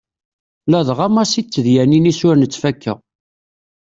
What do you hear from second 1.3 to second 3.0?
d tedyanin-is ur nettfakka.